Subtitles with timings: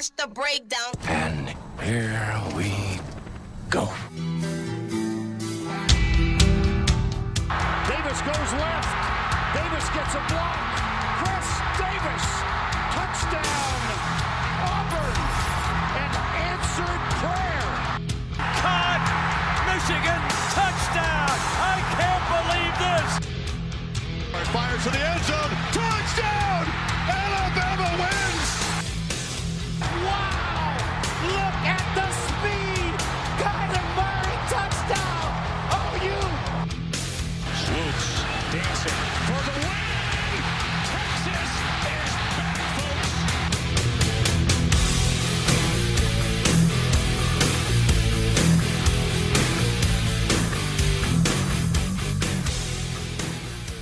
[0.00, 0.92] watch the breakdown.
[1.08, 1.48] And
[1.82, 2.72] here we
[3.68, 3.84] go.
[7.84, 8.92] Davis goes left.
[9.52, 10.56] Davis gets a block.
[11.20, 12.26] Chris Davis.
[12.96, 13.80] Touchdown.
[14.72, 15.18] Auburn.
[16.00, 16.12] An
[16.48, 17.68] answered prayer.
[18.64, 19.04] Caught.
[19.68, 20.22] Michigan.
[20.56, 21.36] Touchdown.
[21.60, 23.10] I can't believe this.
[24.48, 25.52] Fires to the end zone.
[25.76, 26.64] Touchdown.
[27.06, 28.39] Alabama wins.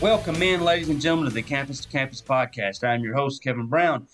[0.00, 2.84] Welcome in, ladies and gentlemen, to the Campus to Campus podcast.
[2.84, 4.06] I'm your host, Kevin Brown.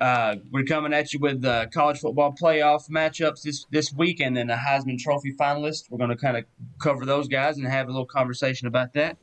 [0.00, 4.34] Uh, we're coming at you with uh, college football playoff matchups this, this week and
[4.34, 5.90] then the Heisman Trophy finalists.
[5.90, 6.46] We're going to kind of
[6.78, 9.18] cover those guys and have a little conversation about that.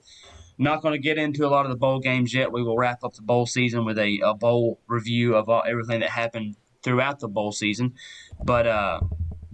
[0.59, 2.51] Not going to get into a lot of the bowl games yet.
[2.51, 6.01] We will wrap up the bowl season with a, a bowl review of all, everything
[6.01, 7.95] that happened throughout the bowl season.
[8.43, 8.99] But uh,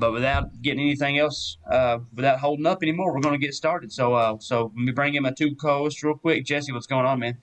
[0.02, 3.94] but without getting anything else, uh, without holding up anymore, we're going to get started.
[3.94, 6.44] So, uh, so let me bring in my two co-hosts real quick.
[6.44, 7.38] Jesse, what's going on, man?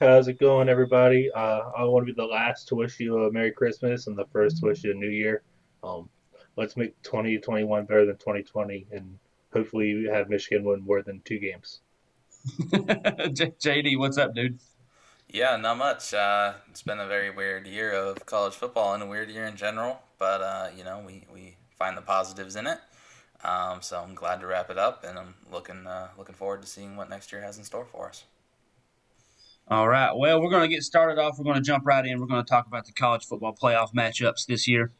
[0.00, 1.32] How's it going, everybody?
[1.34, 4.24] Uh, I want to be the last to wish you a Merry Christmas and the
[4.26, 5.42] first to wish you a New Year.
[5.82, 6.08] Um,
[6.54, 9.18] let's make 2021 better than 2020, and
[9.52, 11.80] hopefully you have Michigan win more than two games.
[13.32, 14.60] J- JD, what's up, dude?
[15.28, 16.14] Yeah, not much.
[16.14, 19.56] Uh, it's been a very weird year of college football and a weird year in
[19.56, 22.78] general, but uh, you know we, we find the positives in it.
[23.42, 26.68] Um, so I'm glad to wrap it up, and I'm looking uh, looking forward to
[26.68, 28.24] seeing what next year has in store for us.
[29.66, 30.12] All right.
[30.14, 31.38] Well, we're going to get started off.
[31.38, 32.20] We're going to jump right in.
[32.20, 34.92] We're going to talk about the college football playoff matchups this year.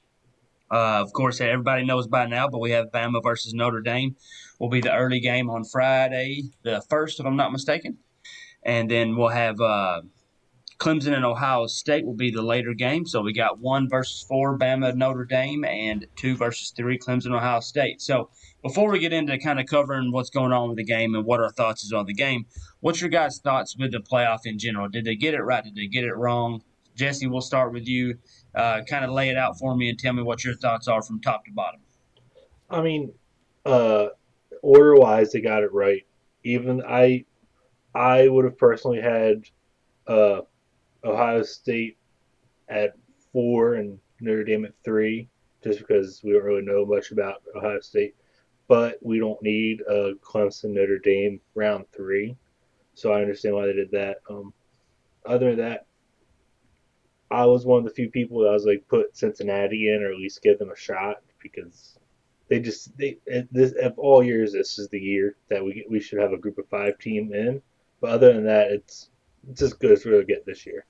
[0.70, 4.16] Uh, of course, everybody knows by now, but we have Bama versus Notre Dame.
[4.58, 7.98] Will be the early game on Friday, the first, if I'm not mistaken,
[8.62, 10.02] and then we'll have uh,
[10.80, 13.04] Clemson and Ohio State will be the later game.
[13.04, 17.60] So we got one versus four, Bama Notre Dame, and two versus three, Clemson Ohio
[17.60, 18.00] State.
[18.00, 18.30] So
[18.62, 21.38] before we get into kind of covering what's going on with the game and what
[21.38, 22.46] our thoughts is on the game,
[22.80, 24.88] what's your guys' thoughts with the playoff in general?
[24.88, 25.62] Did they get it right?
[25.62, 26.62] Did they get it wrong?
[26.96, 28.16] Jesse, we'll start with you.
[28.54, 31.02] Uh, kind of lay it out for me and tell me what your thoughts are
[31.02, 31.80] from top to bottom.
[32.70, 33.12] I mean,
[33.66, 34.06] uh,
[34.62, 36.06] order wise, they got it right.
[36.42, 37.26] Even I,
[37.94, 39.44] I would have personally had
[40.06, 40.40] uh,
[41.04, 41.96] Ohio State
[42.68, 42.94] at
[43.32, 45.28] four and Notre Dame at three,
[45.62, 48.14] just because we don't really know much about Ohio State.
[48.68, 52.36] But we don't need a Clemson Notre Dame round three,
[52.94, 54.18] so I understand why they did that.
[54.28, 54.52] Um,
[55.26, 55.86] other than that,
[57.30, 60.12] I was one of the few people that I was like put Cincinnati in, or
[60.12, 61.98] at least give them a shot because
[62.48, 63.18] they just they
[63.50, 66.58] this of all years this is the year that we we should have a group
[66.58, 67.62] of five team in.
[68.00, 69.10] But other than that, it's
[69.48, 70.84] it's as good as we're gonna get this year.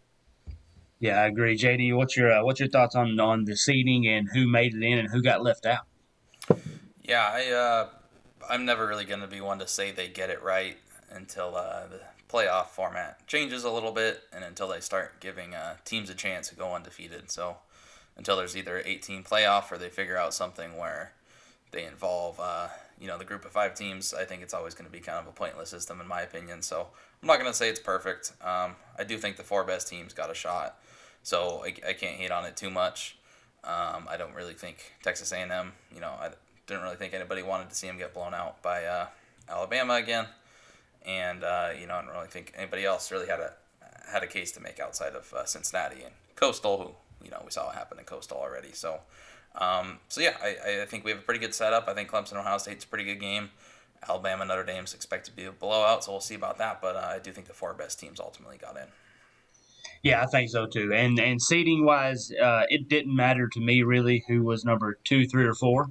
[0.99, 1.57] Yeah, I agree.
[1.57, 4.83] JD, what's your uh, what's your thoughts on on the seeding and who made it
[4.83, 5.87] in and who got left out?
[7.03, 7.89] Yeah, I uh,
[8.49, 10.77] I'm never really going to be one to say they get it right
[11.11, 15.77] until uh, the playoff format changes a little bit and until they start giving uh,
[15.85, 17.31] teams a chance to go undefeated.
[17.31, 17.57] So
[18.17, 21.13] until there's either an 18 playoff or they figure out something where
[21.73, 22.69] they involve uh,
[23.01, 25.19] you know the group of five teams, I think it's always going to be kind
[25.19, 26.63] of a pointless system in my opinion.
[26.63, 26.89] So
[27.23, 28.33] I'm not going to say it's perfect.
[28.43, 30.79] Um, I do think the four best teams got a shot,
[31.23, 33.17] so I, I can't hate on it too much.
[33.65, 36.31] Um, I don't really think Texas A&M, you know, I
[36.67, 39.07] didn't really think anybody wanted to see them get blown out by uh,
[39.49, 40.27] Alabama again,
[41.05, 43.53] and uh, you know, I don't really think anybody else really had a
[44.11, 47.51] had a case to make outside of uh, Cincinnati and Coastal, who you know we
[47.51, 48.73] saw what happened in Coastal already.
[48.73, 49.01] So,
[49.57, 51.89] um, so yeah, I, I think we have a pretty good setup.
[51.89, 53.51] I think Clemson Ohio State's a pretty good game.
[54.09, 56.81] Alabama Notre Dame's expected to be a blowout, so we'll see about that.
[56.81, 58.87] But uh, I do think the four best teams ultimately got in.
[60.03, 60.95] Yeah, I think so too.
[60.95, 65.27] And and seeding wise, uh, it didn't matter to me really who was number two,
[65.27, 65.91] three, or four.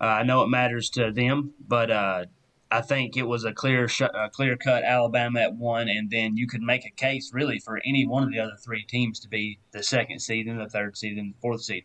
[0.00, 2.24] Uh, I know it matters to them, but uh,
[2.70, 6.38] I think it was a clear, sh- a clear cut Alabama at one, and then
[6.38, 9.28] you could make a case really for any one of the other three teams to
[9.28, 11.84] be the second seed and the third seed and the fourth seed.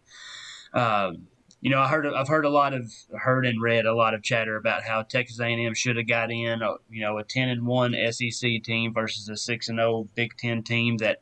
[0.76, 1.28] Um,
[1.62, 4.22] you know, I heard I've heard a lot of heard and read a lot of
[4.22, 6.62] chatter about how Texas A&M should have got in.
[6.62, 10.38] uh, You know, a ten and one SEC team versus a six and zero Big
[10.38, 11.22] Ten team that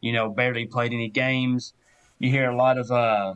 [0.00, 1.74] you know barely played any games.
[2.18, 3.34] You hear a lot of uh,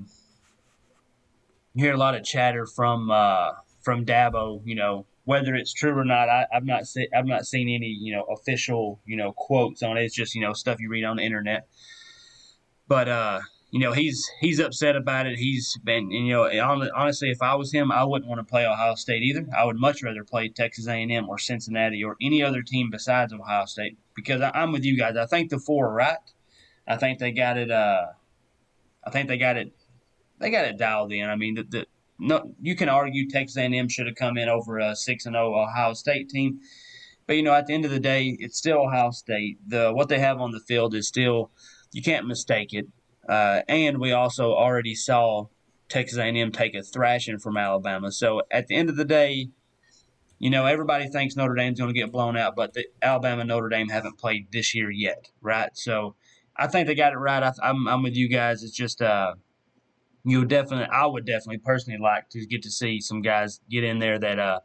[1.75, 3.53] you hear a lot of chatter from uh,
[3.83, 4.63] from Dabo.
[4.65, 7.89] You know, whether it's true or not, I, I've not se- I've not seen any
[7.89, 10.05] you know official you know quotes on it.
[10.05, 11.69] It's just you know stuff you read on the internet.
[12.89, 13.41] But uh,
[13.77, 15.39] you know he's he's upset about it.
[15.39, 16.49] He's been you know
[16.95, 19.47] honestly, if I was him, I wouldn't want to play Ohio State either.
[19.55, 23.67] I would much rather play Texas A&M or Cincinnati or any other team besides Ohio
[23.67, 25.19] State because I, am with you guys.
[25.19, 26.17] I think the four are right.
[26.89, 27.71] I think they got it.
[27.71, 28.07] Uh,
[29.05, 29.75] I think they got it.
[30.39, 31.29] They got it dialed in.
[31.29, 31.87] I mean, the, the
[32.19, 35.55] no, you can argue Texas A&M should have come in over a six and zero
[35.55, 36.61] oh Ohio State team,
[37.27, 39.59] but you know at the end of the day, it's still Ohio State.
[39.69, 41.51] The what they have on the field is still
[41.93, 42.87] you can't mistake it.
[43.29, 45.47] Uh, and we also already saw
[45.89, 48.11] Texas A&M take a thrashing from Alabama.
[48.13, 49.49] So at the end of the day,
[50.39, 53.49] you know everybody thinks Notre Dame's going to get blown out, but the Alabama and
[53.49, 55.71] Notre Dame haven't played this year yet, right?
[55.75, 56.15] So
[56.57, 57.43] I think they got it right.
[57.43, 58.63] I, am I'm, I'm with you guys.
[58.63, 59.35] It's just uh,
[60.25, 63.99] you definitely, I would definitely personally like to get to see some guys get in
[63.99, 64.61] there that uh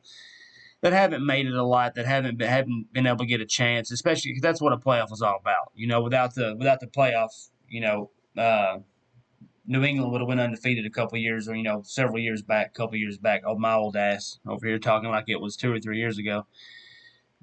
[0.81, 3.45] that haven't made it a lot, that haven't been, haven't been able to get a
[3.45, 5.71] chance, especially because that's what a playoff is all about.
[5.75, 7.29] You know, without the without the playoff,
[7.69, 8.79] you know, uh,
[9.67, 12.67] New England would have went undefeated a couple years, or you know, several years back,
[12.67, 13.43] a couple years back.
[13.45, 16.45] Oh, my old ass over here talking like it was two or three years ago.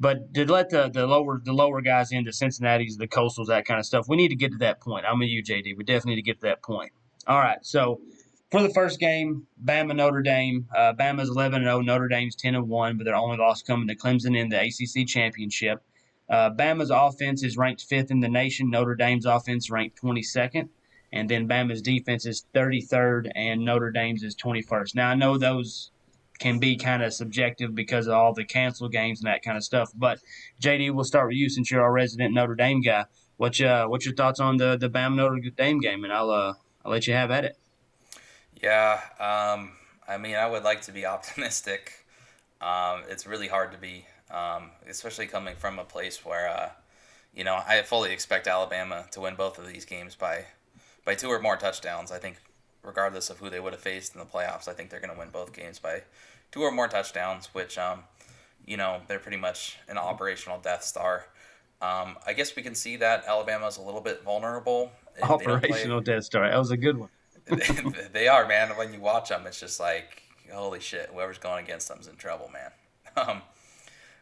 [0.00, 3.80] But to let the, the lower the lower guys into Cincinnati's, the coastals, that kind
[3.80, 5.04] of stuff, we need to get to that point.
[5.06, 5.76] I'm with you, JD.
[5.76, 6.92] We definitely need to get to that point.
[7.26, 8.00] All right, so
[8.50, 10.66] for the first game, Bama Notre Dame.
[10.74, 14.36] Uh, Bama's 11 0, Notre Dame's 10 1, but their only loss coming to Clemson
[14.36, 15.82] in the ACC championship.
[16.30, 18.70] Uh, Bama's offense is ranked fifth in the nation.
[18.70, 20.68] Notre Dame's offense ranked 22nd,
[21.12, 24.94] and then Bama's defense is 33rd, and Notre Dame's is 21st.
[24.94, 25.90] Now I know those
[26.38, 29.64] can be kind of subjective because of all the cancel games and that kind of
[29.64, 29.90] stuff.
[29.94, 30.20] But
[30.60, 33.06] JD, we'll start with you since you're our resident Notre Dame guy.
[33.36, 36.04] What's uh, what's your thoughts on the the Bama Notre Dame game?
[36.04, 37.56] And I'll uh, I'll let you have at it.
[38.62, 39.72] Yeah, um,
[40.08, 42.04] I mean, I would like to be optimistic.
[42.60, 46.70] Um, it's really hard to be, um, especially coming from a place where, uh,
[47.32, 50.46] you know, I fully expect Alabama to win both of these games by
[51.08, 52.12] by two or more touchdowns.
[52.12, 52.36] I think
[52.82, 54.68] regardless of who they would have faced in the playoffs.
[54.68, 56.02] I think they're going to win both games by
[56.52, 58.00] two or more touchdowns, which, um,
[58.66, 61.24] you know, they're pretty much an operational Death Star.
[61.80, 64.92] Um, I guess we can see that Alabama's a little bit vulnerable.
[65.22, 66.48] Operational Death Star.
[66.48, 67.08] That was a good one.
[68.12, 68.70] they are, man.
[68.76, 70.22] When you watch them, it's just like,
[70.52, 72.70] holy shit, whoever's going against them's in trouble, man.
[73.16, 73.42] Um,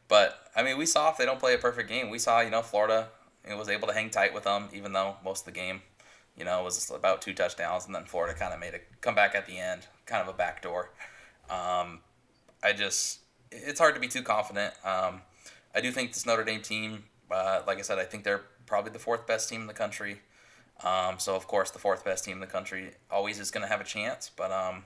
[0.08, 2.48] but, I mean, we saw if they don't play a perfect game, we saw, you
[2.48, 3.08] know, Florida
[3.44, 5.82] it was able to hang tight with them, even though most of the game–
[6.36, 9.34] you know, it was about two touchdowns, and then Florida kind of made a comeback
[9.34, 10.90] at the end, kind of a backdoor.
[11.48, 12.00] Um,
[12.62, 14.74] I just, it's hard to be too confident.
[14.84, 15.22] Um,
[15.74, 18.92] I do think this Notre Dame team, uh, like I said, I think they're probably
[18.92, 20.20] the fourth best team in the country.
[20.84, 23.68] Um, so of course, the fourth best team in the country always is going to
[23.68, 24.84] have a chance, but um,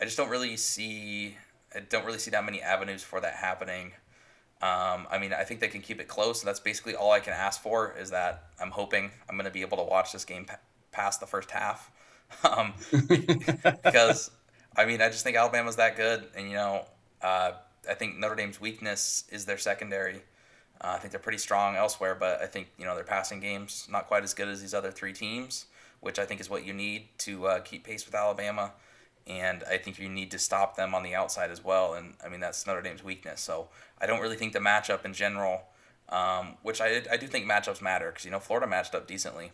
[0.00, 1.36] I just don't really see,
[1.74, 3.92] I don't really see that many avenues for that happening.
[4.60, 7.18] Um, I mean, I think they can keep it close, and that's basically all I
[7.20, 7.94] can ask for.
[7.98, 10.44] Is that I'm hoping I'm going to be able to watch this game
[10.92, 11.90] past the first half,
[12.44, 12.74] um,
[13.08, 14.30] because
[14.76, 16.86] I mean I just think Alabama's that good, and you know
[17.22, 17.52] uh,
[17.88, 20.22] I think Notre Dame's weakness is their secondary.
[20.80, 23.88] Uh, I think they're pretty strong elsewhere, but I think you know their passing game's
[23.90, 25.66] not quite as good as these other three teams,
[26.00, 28.72] which I think is what you need to uh, keep pace with Alabama.
[29.24, 31.94] And I think you need to stop them on the outside as well.
[31.94, 33.40] And I mean that's Notre Dame's weakness.
[33.40, 33.68] So
[34.00, 35.62] I don't really think the matchup in general,
[36.08, 39.52] um, which I, I do think matchups matter because you know Florida matched up decently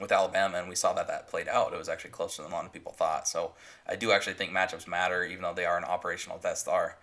[0.00, 1.72] with Alabama, and we saw that that played out.
[1.72, 3.28] It was actually closer than a lot of people thought.
[3.28, 3.52] So
[3.86, 6.96] I do actually think matchups matter, even though they are an operational Death Star.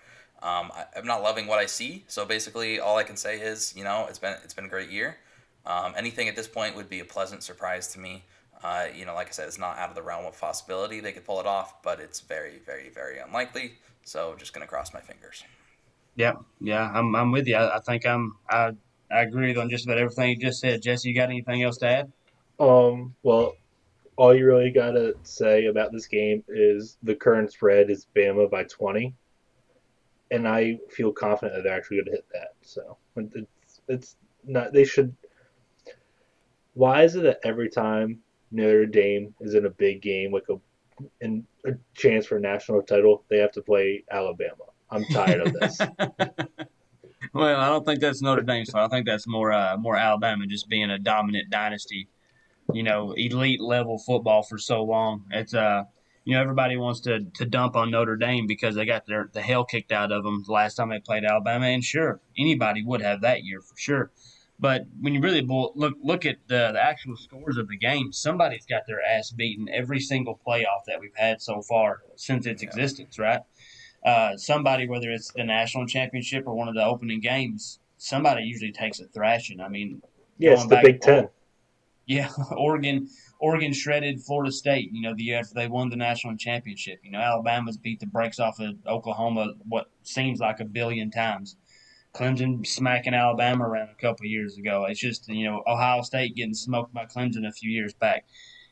[0.43, 3.73] Um, I, am not loving what I see, so basically all I can say is,
[3.77, 5.17] you know, it's been it's been a great year.
[5.65, 8.23] Um, anything at this point would be a pleasant surprise to me.
[8.63, 11.11] Uh, you know, like I said, it's not out of the realm of possibility they
[11.11, 13.73] could pull it off, but it's very, very, very unlikely.
[14.03, 15.43] So just gonna cross my fingers.
[16.15, 17.55] Yeah, yeah, I'm, I'm with you.
[17.55, 18.71] I, I think I'm I
[19.11, 20.81] I agree with on just about everything you just said.
[20.81, 22.11] Jesse, you got anything else to add?
[22.61, 23.55] Um, well,
[24.17, 28.65] all you really gotta say about this game is the current spread is Bama by
[28.65, 29.15] 20,
[30.29, 32.53] and I feel confident that they're actually gonna hit that.
[32.61, 34.15] So it's it's
[34.45, 35.15] not they should.
[36.75, 38.19] Why is it that every time
[38.51, 40.59] Notre Dame is in a big game, like a
[41.19, 44.65] in a chance for a national title, they have to play Alabama?
[44.91, 45.79] I'm tired of this.
[47.33, 48.85] well, I don't think that's Notre Dame, fault.
[48.85, 52.07] I think that's more uh, more Alabama just being a dominant dynasty
[52.73, 55.25] you know, elite level football for so long.
[55.31, 55.83] It's uh,
[56.23, 59.41] you know, everybody wants to to dump on Notre Dame because they got their the
[59.41, 63.01] hell kicked out of them the last time they played Alabama, and sure, anybody would
[63.01, 64.11] have that year for sure.
[64.59, 68.65] But when you really look look at the, the actual scores of the game, somebody's
[68.67, 72.69] got their ass beaten every single playoff that we've had so far since its yeah.
[72.69, 73.41] existence, right?
[74.05, 78.71] Uh, somebody, whether it's the national championship or one of the opening games, somebody usually
[78.71, 79.59] takes a thrashing.
[79.59, 80.03] I mean,
[80.37, 81.29] yes, the Big Ten.
[82.05, 83.07] Yeah, Oregon.
[83.39, 84.91] Oregon shredded Florida State.
[84.91, 86.99] You know, the year after they won the national championship.
[87.03, 91.55] You know, Alabama's beat the brakes off of Oklahoma what seems like a billion times.
[92.13, 94.85] Clemson smacking Alabama around a couple years ago.
[94.87, 98.25] It's just you know Ohio State getting smoked by Clemson a few years back.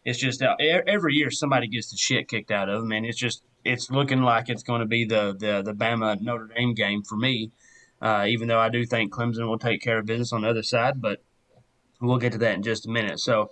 [0.05, 3.17] It's just uh, every year somebody gets the shit kicked out of them, and it's
[3.17, 7.03] just it's looking like it's going to be the the the Bama Notre Dame game
[7.03, 7.51] for me.
[8.01, 10.63] Uh, even though I do think Clemson will take care of business on the other
[10.63, 11.21] side, but
[12.01, 13.19] we'll get to that in just a minute.
[13.19, 13.51] So,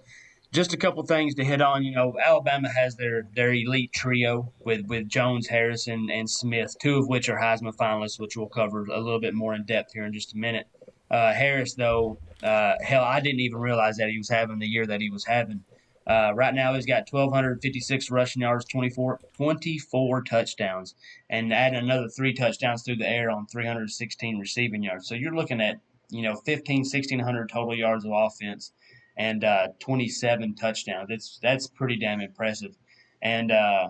[0.54, 1.84] just a couple things to hit on.
[1.84, 6.98] You know, Alabama has their their elite trio with with Jones, Harrison, and Smith, two
[6.98, 10.06] of which are Heisman finalists, which we'll cover a little bit more in depth here
[10.06, 10.68] in just a minute.
[11.10, 14.86] Uh, Harris, though, uh, hell, I didn't even realize that he was having the year
[14.86, 15.64] that he was having.
[16.06, 20.96] Uh, right now, he's got 1,256 rushing yards, 24, 24 touchdowns,
[21.30, 25.08] and add another three touchdowns through the air on 316 receiving yards.
[25.08, 28.72] So you're looking at, you know, 15, 1,600 total yards of offense
[29.18, 31.10] and uh, 27 touchdowns.
[31.10, 32.76] That's that's pretty damn impressive.
[33.22, 33.90] And uh,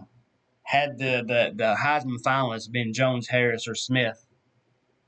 [0.68, 4.26] had the, the, the Heisman finalists been Jones, Harris, or Smith,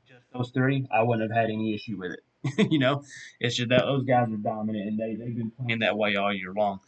[0.08, 2.72] just those three, I wouldn't have had any issue with it.
[2.72, 3.04] you know,
[3.42, 6.34] it's just that those guys are dominant and they, they've been playing that way all
[6.34, 6.80] year long.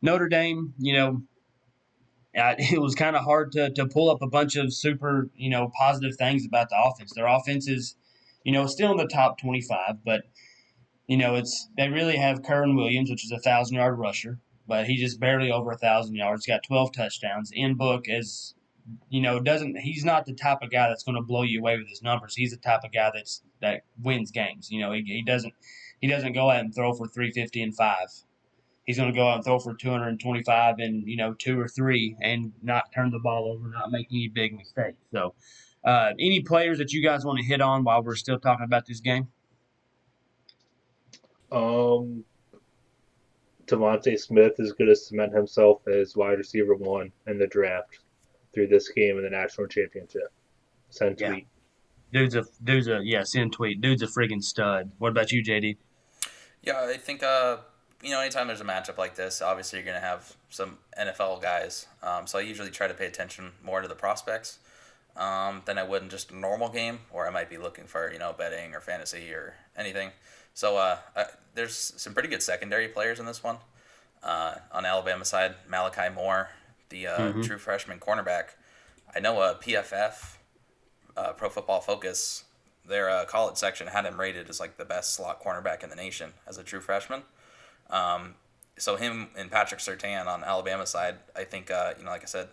[0.00, 1.22] Notre Dame, you know,
[2.38, 5.50] uh, it was kind of hard to, to pull up a bunch of super, you
[5.50, 7.12] know, positive things about the offense.
[7.12, 7.96] Their offense is,
[8.44, 10.22] you know, still in the top 25, but,
[11.06, 14.86] you know, it's they really have Kyren Williams, which is a thousand yard rusher, but
[14.86, 16.46] he's just barely over a thousand yards.
[16.46, 17.52] Got 12 touchdowns.
[17.54, 18.54] Ian Book is
[19.08, 21.76] you know, doesn't he's not the type of guy that's going to blow you away
[21.76, 22.34] with his numbers.
[22.34, 24.70] He's the type of guy that's that wins games.
[24.70, 25.52] You know, he, he doesn't
[26.00, 28.08] he doesn't go out and throw for 350 and five.
[28.86, 32.16] He's going to go out and throw for 225 and you know two or three
[32.20, 34.98] and not turn the ball over, not make any big mistakes.
[35.12, 35.34] So,
[35.84, 38.86] uh, any players that you guys want to hit on while we're still talking about
[38.86, 39.28] this game?
[41.50, 42.24] Um,
[43.66, 48.00] DeVonta Smith is going to cement himself as wide receiver one in the draft
[48.52, 50.32] through this game in the national championship.
[50.90, 51.30] Send tweet.
[52.12, 52.20] Yeah.
[52.20, 53.80] Dude's a dude's a yeah, send tweet.
[53.80, 54.90] Dude's a friggin' stud.
[54.98, 55.76] What about you, JD?
[56.62, 57.58] Yeah, I think uh,
[58.02, 61.86] you know, anytime there's a matchup like this, obviously you're gonna have some NFL guys.
[62.02, 64.58] Um, so I usually try to pay attention more to the prospects
[65.16, 68.12] um, than I would in just a normal game, where I might be looking for
[68.12, 70.10] you know betting or fantasy or anything.
[70.54, 73.56] So uh, I, there's some pretty good secondary players in this one.
[74.22, 76.50] Uh, on Alabama side, Malachi Moore,
[76.90, 77.40] the uh, mm-hmm.
[77.40, 78.50] true freshman cornerback.
[79.14, 80.36] I know a uh, PFF,
[81.16, 82.44] uh, Pro Football Focus,
[82.86, 85.96] their uh, college section had him rated as like the best slot cornerback in the
[85.96, 87.22] nation as a true freshman.
[87.88, 88.34] Um,
[88.76, 92.26] so him and Patrick Surtain on Alabama side, I think uh, you know, like I
[92.26, 92.48] said,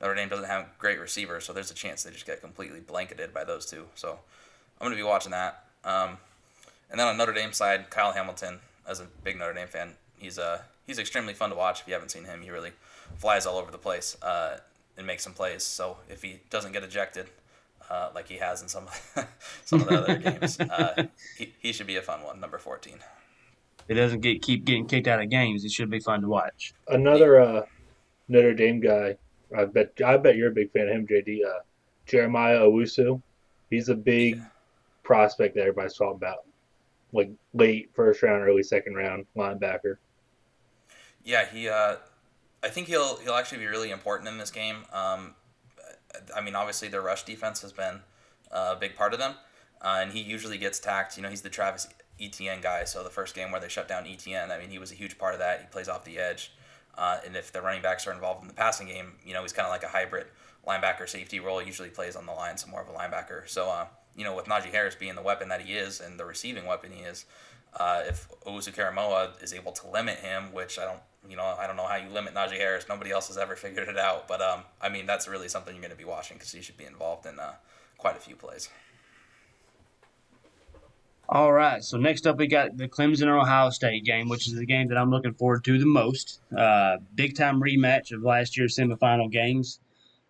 [0.00, 3.32] Notre Dame doesn't have great receivers, so there's a chance they just get completely blanketed
[3.32, 3.86] by those two.
[3.94, 4.18] So
[4.80, 5.64] I'm going to be watching that.
[5.84, 6.18] Um,
[6.90, 10.38] and then on Notre Dame side, Kyle Hamilton, as a big Notre Dame fan, he's
[10.38, 11.80] uh he's extremely fun to watch.
[11.80, 12.72] If you haven't seen him, he really
[13.16, 14.58] flies all over the place uh,
[14.96, 15.62] and makes some plays.
[15.62, 17.26] So if he doesn't get ejected,
[17.90, 18.86] uh, like he has in some
[19.64, 22.40] some of the other games, uh, he, he should be a fun one.
[22.40, 22.98] Number fourteen.
[23.88, 26.28] If it doesn't get keep getting kicked out of games, it should be fun to
[26.28, 26.72] watch.
[26.88, 27.66] Another uh,
[28.28, 29.16] Notre Dame guy.
[29.56, 31.44] I bet I bet you're a big fan of him, JD.
[31.44, 31.60] Uh,
[32.06, 33.20] Jeremiah Owusu.
[33.70, 34.44] He's a big yeah.
[35.02, 36.44] prospect that everybody's talking about.
[37.12, 39.96] Like late first round, early second round linebacker.
[41.24, 41.96] Yeah, he uh,
[42.62, 44.84] I think he'll he'll actually be really important in this game.
[44.92, 45.34] Um,
[46.34, 48.00] I mean, obviously their rush defense has been
[48.50, 49.34] a big part of them,
[49.82, 51.16] uh, and he usually gets tacked.
[51.16, 51.88] You know, he's the Travis
[52.20, 52.84] Etienne guy.
[52.84, 55.18] So the first game where they shut down Etienne, I mean, he was a huge
[55.18, 55.60] part of that.
[55.60, 56.52] He plays off the edge,
[56.98, 59.52] uh, and if the running backs are involved in the passing game, you know, he's
[59.52, 60.26] kind of like a hybrid
[60.66, 61.58] linebacker safety role.
[61.58, 63.48] He usually plays on the line, so more of a linebacker.
[63.48, 63.86] So, uh,
[64.16, 66.90] you know, with Najee Harris being the weapon that he is and the receiving weapon
[66.92, 67.26] he is,
[67.78, 71.76] uh, if Owusu-Koramoah is able to limit him, which I don't you know, I don't
[71.76, 72.86] know how you limit Najee Harris.
[72.88, 74.28] Nobody else has ever figured it out.
[74.28, 76.76] But um, I mean, that's really something you're going to be watching because he should
[76.76, 77.54] be involved in uh,
[77.98, 78.68] quite a few plays.
[81.28, 81.82] All right.
[81.82, 84.88] So next up, we got the Clemson or Ohio State game, which is the game
[84.88, 86.40] that I'm looking forward to the most.
[86.56, 89.80] Uh, big time rematch of last year's semifinal games.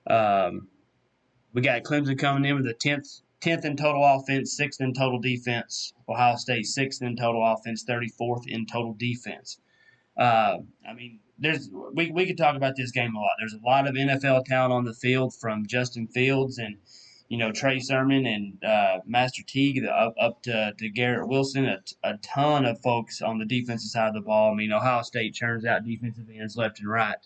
[0.06, 0.68] Um,
[1.52, 5.20] we got Clemson coming in with a tenth tenth in total offense, sixth in total
[5.20, 5.92] defense.
[6.08, 9.58] Ohio State sixth in total offense, thirty fourth in total defense.
[10.16, 13.32] Uh, I mean, there's we, we could talk about this game a lot.
[13.38, 16.76] There's a lot of NFL talent on the field from Justin Fields and
[17.28, 21.66] you know Trey Sermon and uh, Master Teague up, up to, to Garrett Wilson.
[21.66, 24.52] A, a ton of folks on the defensive side of the ball.
[24.52, 27.16] I mean, Ohio State churns out defensive ends left and right.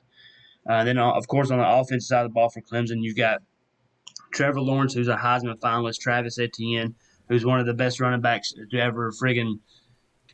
[0.69, 3.16] Uh, then, uh, of course, on the offensive side of the ball for Clemson, you've
[3.16, 3.42] got
[4.33, 6.95] Trevor Lawrence, who's a Heisman finalist, Travis Etienne,
[7.28, 9.59] who's one of the best running backs to ever friggin'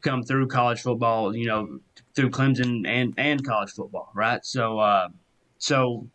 [0.03, 1.35] come through college football.
[1.35, 1.79] You know,
[2.15, 4.45] through Clemson and and college football, right?
[4.45, 5.09] So, uh,
[5.59, 6.09] so.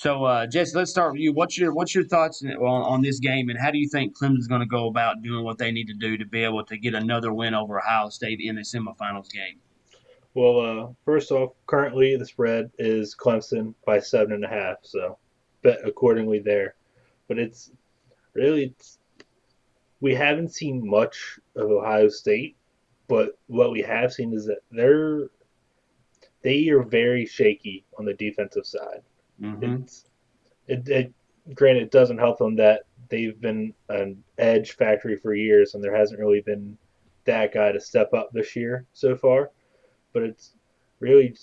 [0.00, 1.34] So, uh, Jesse, let's start with you.
[1.34, 4.46] What's your what's your thoughts on, on this game, and how do you think Clemson's
[4.46, 6.94] going to go about doing what they need to do to be able to get
[6.94, 9.60] another win over Ohio State in a semifinals game?
[10.32, 15.18] Well, uh, first off, currently the spread is Clemson by seven and a half, so
[15.60, 16.76] bet accordingly there.
[17.28, 17.70] But it's
[18.32, 19.00] really it's,
[20.00, 22.56] we haven't seen much of Ohio State,
[23.06, 25.28] but what we have seen is that they're
[26.40, 29.02] they are very shaky on the defensive side.
[29.40, 29.82] Mm-hmm.
[29.82, 30.04] It's
[30.66, 31.12] it, it
[31.54, 35.94] granted it doesn't help them that they've been an edge factory for years and there
[35.94, 36.76] hasn't really been
[37.24, 39.50] that guy to step up this year so far.
[40.12, 40.52] But it's
[41.00, 41.36] really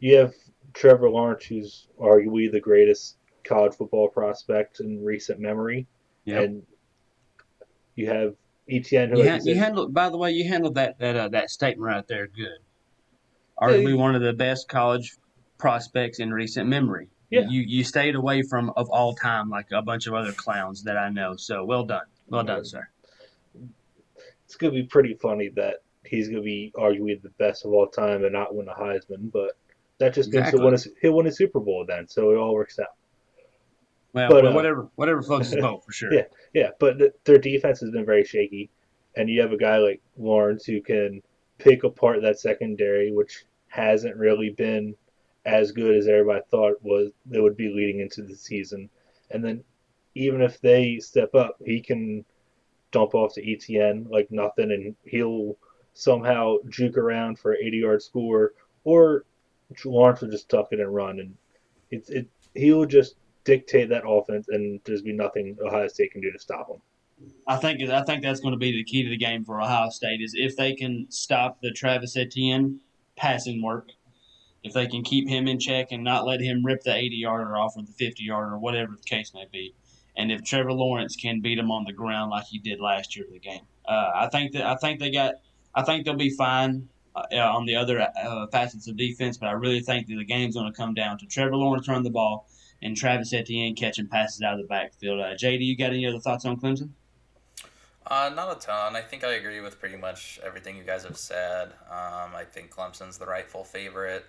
[0.00, 0.34] you have
[0.74, 5.86] Trevor Lawrence who's arguably the greatest college football prospect in recent memory.
[6.24, 6.44] Yep.
[6.44, 6.62] And
[7.94, 8.34] you have
[8.70, 11.50] Etienne who You, ha- you handled, by the way, you handled that that uh, that
[11.50, 12.58] statement right there good.
[13.60, 15.16] Arguably one of the best college
[15.58, 17.08] prospects in recent memory.
[17.30, 17.46] Yeah.
[17.48, 20.96] You you stayed away from of all time like a bunch of other clowns that
[20.96, 21.36] I know.
[21.36, 22.88] So well done, well done, sir.
[24.44, 28.24] it's gonna be pretty funny that he's gonna be arguably the best of all time
[28.24, 29.52] and not win a Heisman, but
[29.98, 32.54] that just means he'll win, a, he'll win a Super Bowl then, so it all
[32.54, 32.86] works out.
[34.12, 36.12] Well, But, well, uh, whatever whatever floats his boat for sure.
[36.14, 36.24] Yeah.
[36.54, 38.70] Yeah, but th- their defense has been very shaky,
[39.16, 41.20] and you have a guy like Lawrence who can
[41.58, 44.94] pick apart that secondary, which hasn't really been
[45.44, 48.90] as good as everybody thought was they would be leading into the season.
[49.30, 49.64] And then
[50.14, 52.24] even if they step up, he can
[52.90, 55.56] dump off to Etienne like nothing, and he'll
[55.94, 58.52] somehow juke around for an 80 yard score,
[58.84, 59.24] or
[59.84, 61.34] Lawrence will just tuck it and run, and
[61.90, 66.32] it's it he'll just dictate that offense, and there's be nothing Ohio State can do
[66.32, 66.80] to stop him.
[67.46, 69.90] I think I think that's going to be the key to the game for Ohio
[69.90, 72.80] State is if they can stop the Travis Etienne
[73.16, 73.90] passing work,
[74.62, 77.56] if they can keep him in check and not let him rip the 80 yarder
[77.56, 79.74] off or the 50 yarder or whatever the case may be,
[80.16, 83.24] and if Trevor Lawrence can beat him on the ground like he did last year
[83.26, 85.34] of the game, uh, I think that I think they got
[85.74, 89.52] I think they'll be fine uh, on the other uh, facets of defense, but I
[89.52, 92.48] really think that the game's going to come down to Trevor Lawrence running the ball
[92.82, 95.20] and Travis Etienne catching passes out of the backfield.
[95.20, 96.90] Uh, JD, you got any other thoughts on Clemson?
[98.06, 98.96] Uh, not a ton.
[98.96, 101.68] I think I agree with pretty much everything you guys have said.
[101.90, 104.24] Um, I think Clemson's the rightful favorite.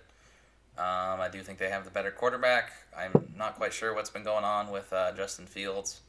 [0.80, 2.72] Um, I do think they have the better quarterback.
[2.96, 6.00] I'm not quite sure what's been going on with uh, Justin Fields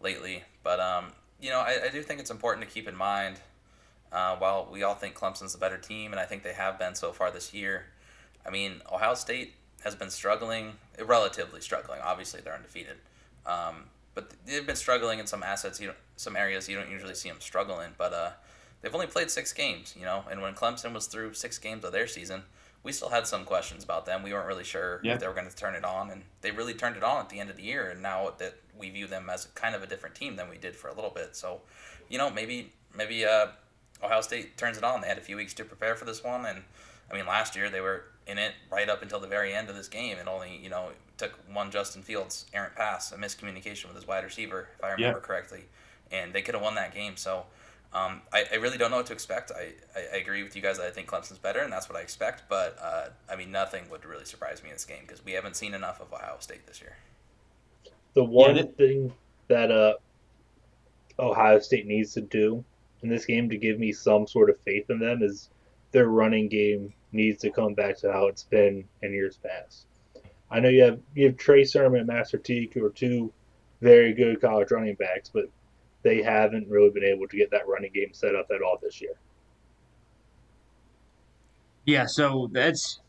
[0.00, 1.06] lately, but um,
[1.40, 3.40] you know, I, I do think it's important to keep in mind.
[4.12, 6.94] Uh, while we all think Clemson's the better team, and I think they have been
[6.94, 7.86] so far this year,
[8.46, 11.98] I mean, Ohio State has been struggling, relatively struggling.
[12.00, 12.98] Obviously, they're undefeated,
[13.44, 15.80] um, but they've been struggling in some assets.
[15.80, 17.90] You don't, some areas you don't usually see them struggle in.
[17.98, 18.30] But uh,
[18.82, 20.22] they've only played six games, you know.
[20.30, 22.42] And when Clemson was through six games of their season,
[22.82, 24.22] we still had some questions about them.
[24.22, 25.14] We weren't really sure Yeah.
[25.14, 27.28] if they were going to turn it on, and they really turned it on at
[27.28, 27.90] the end of the year.
[27.90, 30.74] And now that we view them as kind of a different team than we did
[30.74, 31.60] for a little bit, so
[32.08, 33.46] you know, maybe maybe uh,
[34.02, 35.00] Ohio State turns it on.
[35.00, 36.62] They had a few weeks to prepare for this one, and
[37.10, 39.76] I mean, last year they were in it right up until the very end of
[39.76, 43.94] this game, and only you know took one Justin Fields errant pass, a miscommunication with
[43.96, 45.64] his wide receiver, if I remember correctly,
[46.10, 47.16] and they could have won that game.
[47.16, 47.46] So.
[47.94, 49.52] Um, I, I really don't know what to expect.
[49.54, 51.98] I, I, I agree with you guys that I think Clemson's better, and that's what
[51.98, 52.44] I expect.
[52.48, 55.56] But uh, I mean, nothing would really surprise me in this game because we haven't
[55.56, 56.96] seen enough of Ohio State this year.
[58.14, 59.12] The one that- thing
[59.48, 59.94] that uh,
[61.18, 62.64] Ohio State needs to do
[63.02, 65.50] in this game to give me some sort of faith in them is
[65.90, 69.86] their running game needs to come back to how it's been in years past.
[70.50, 73.32] I know you have you have Trey Sermon and Master Teague who are two
[73.80, 75.50] very good college running backs, but
[76.02, 79.00] they haven't really been able to get that running game set up at all this
[79.00, 79.14] year.
[81.84, 83.00] Yeah, so that's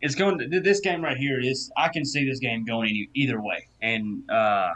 [0.00, 0.38] it's going.
[0.38, 4.28] To, this game right here is I can see this game going either way, and
[4.30, 4.72] uh,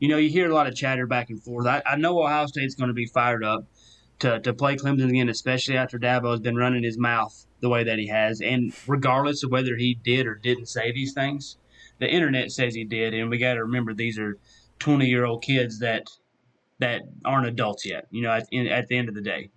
[0.00, 1.66] you know you hear a lot of chatter back and forth.
[1.66, 3.64] I, I know Ohio State's going to be fired up
[4.18, 7.84] to to play Clemson again, especially after Dabo has been running his mouth the way
[7.84, 11.56] that he has, and regardless of whether he did or didn't say these things,
[11.98, 14.36] the internet says he did, and we got to remember these are
[14.80, 16.08] twenty year old kids that
[16.78, 18.06] that aren't adults yet.
[18.10, 19.50] You know, at, in, at the end of the day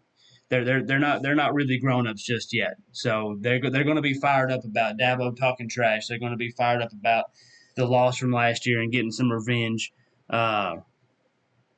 [0.51, 2.75] they're they're they're not they're not really grown ups just yet.
[2.91, 6.07] So they're they're going to be fired up about Dabo talking trash.
[6.07, 7.31] They're going to be fired up about
[7.75, 9.93] the loss from last year and getting some revenge.
[10.29, 10.77] Uh,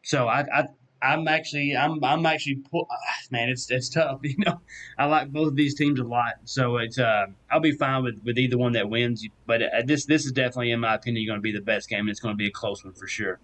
[0.02, 0.68] so I, I
[1.04, 2.88] I'm actually I'm I'm actually ah,
[3.30, 4.60] man it's it's tough you know
[4.98, 8.22] I like both of these teams a lot so it's uh I'll be fine with,
[8.24, 11.38] with either one that wins but uh, this this is definitely in my opinion going
[11.38, 13.40] to be the best game and it's going to be a close one for sure.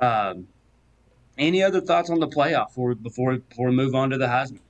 [0.00, 0.48] Um,
[1.38, 4.60] any other thoughts on the playoff before before before we move on to the Heisman?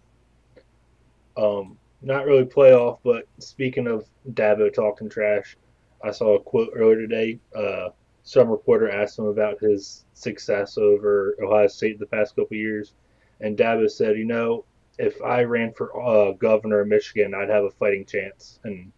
[1.36, 5.56] Um, not really playoff, but speaking of Dabo talking trash,
[6.02, 7.38] I saw a quote earlier today.
[7.54, 7.90] Uh,
[8.22, 12.94] some reporter asked him about his success over Ohio State the past couple years,
[13.40, 14.64] and Dabo said, "You know,
[14.98, 18.92] if I ran for uh, governor of Michigan, I'd have a fighting chance," and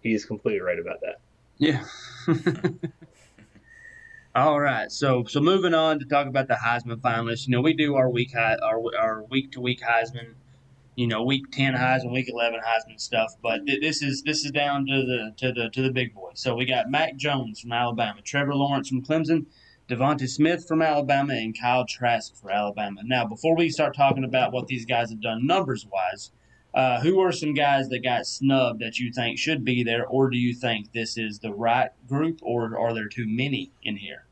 [0.00, 1.20] he's completely right about that.
[1.58, 1.84] Yeah.
[4.34, 7.46] All right, so so moving on to talk about the Heisman finalists.
[7.46, 10.34] You know, we do our week our our week to week Heisman.
[10.96, 13.32] You know, week ten Heisman, week eleven Heisman stuff.
[13.42, 16.40] But th- this is this is down to the to the to the big boys.
[16.40, 19.46] So we got Mac Jones from Alabama, Trevor Lawrence from Clemson,
[19.88, 23.00] Devonta Smith from Alabama, and Kyle Trask for Alabama.
[23.04, 26.30] Now, before we start talking about what these guys have done numbers wise,
[26.74, 30.30] uh, who are some guys that got snubbed that you think should be there, or
[30.30, 34.24] do you think this is the right group, or are there too many in here?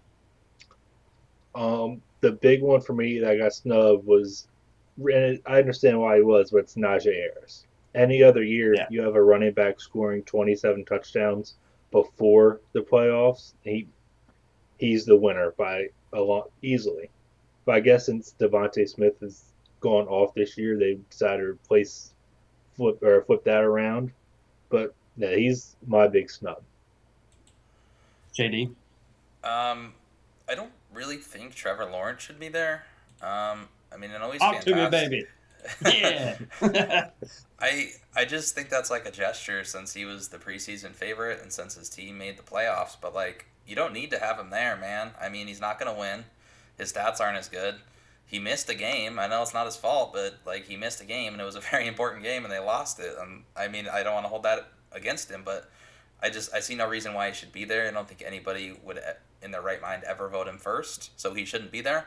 [1.54, 4.46] Um, the big one for me that got snubbed was,
[4.98, 7.66] and I understand why he was, but it's Najee Harris.
[7.94, 8.86] Any other year, Yeah.
[8.90, 11.54] you have a running back scoring 27 touchdowns
[11.90, 13.54] before the playoffs.
[13.62, 13.88] He
[14.78, 17.08] he's the winner by a lot easily.
[17.64, 19.44] But I guess since Devonta Smith has
[19.80, 22.12] gone off this year, they decided to replace
[22.76, 24.12] flip or flip that around.
[24.68, 26.62] But yeah, he's my big snub.
[28.36, 28.74] JD.
[29.44, 29.94] Um,
[30.48, 32.84] I don't really think Trevor Lawrence should be there.
[33.22, 35.10] Um, I mean, I know he's Talk to fantastic.
[35.10, 35.26] me, baby.
[35.84, 36.36] Yeah.
[37.58, 41.52] I I just think that's like a gesture since he was the preseason favorite and
[41.52, 42.96] since his team made the playoffs.
[43.00, 45.12] But like, you don't need to have him there, man.
[45.20, 46.24] I mean, he's not gonna win.
[46.78, 47.76] His stats aren't as good.
[48.26, 49.18] He missed a game.
[49.18, 51.54] I know it's not his fault, but like he missed a game and it was
[51.54, 53.14] a very important game and they lost it.
[53.18, 55.70] And I mean, I don't want to hold that against him, but
[56.22, 57.86] I just I see no reason why he should be there.
[57.86, 59.12] I don't think anybody would, eh,
[59.42, 62.06] in their right mind, ever vote him first, so he shouldn't be there.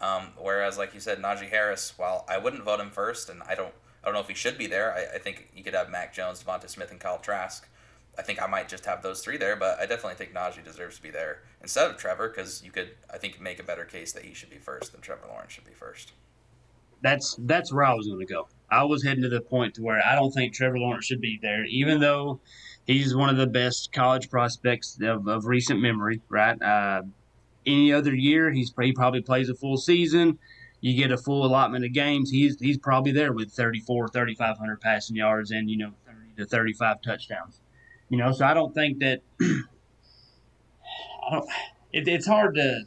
[0.00, 3.54] Um, whereas, like you said, Najee Harris, while I wouldn't vote him first, and I
[3.54, 4.94] don't I don't know if he should be there.
[4.94, 7.68] I, I think you could have Mac Jones, Devonta Smith, and Kyle Trask.
[8.18, 10.96] I think I might just have those three there, but I definitely think Najee deserves
[10.96, 14.12] to be there instead of Trevor because you could, I think, make a better case
[14.12, 16.12] that he should be first than Trevor Lawrence should be first.
[17.02, 18.48] that's that's where I was going to go.
[18.70, 21.38] I was heading to the point to where I don't think Trevor Lawrence should be
[21.40, 22.40] there, even though
[22.86, 26.20] he's one of the best college prospects of, of recent memory.
[26.28, 26.60] Right?
[26.60, 27.02] Uh,
[27.66, 30.38] any other year, he's he probably plays a full season.
[30.80, 32.30] You get a full allotment of games.
[32.30, 37.02] He's he's probably there with 34, 3,500 passing yards and you know 30 to 35
[37.02, 37.59] touchdowns.
[38.10, 39.22] You know, so I don't think that.
[39.40, 39.64] I
[41.30, 41.48] don't.
[41.92, 42.84] It, it's hard to